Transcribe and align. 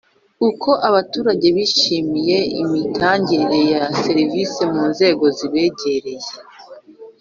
Uko 0.49 0.69
Abaturage 0.89 1.47
bishimiye 1.55 2.37
imitangire 2.61 3.59
ya 3.73 3.83
serivisi 4.03 4.61
mu 4.71 4.81
nzego 4.91 5.25
zibegereye 5.37 6.29